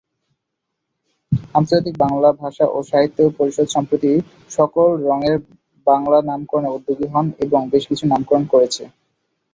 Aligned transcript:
আন্তর্জাতিক 1.55 1.95
বাংলা 2.03 2.29
ভাষা 2.41 2.65
ও 2.67 2.87
সাহিত্য 2.89 3.17
পরিষদ 3.37 3.67
সম্প্রতি 3.75 4.11
সকল 4.51 4.87
রংয়ের 5.03 5.37
বাংলা 5.87 6.17
নামকরণে 6.29 6.69
উদ্যোগী 6.71 7.07
হয়েছে 7.07 7.41
এবং 7.45 7.61
বেশকিছু 7.73 8.03
নামকরণ 8.07 8.43
করেছে। 8.53 8.83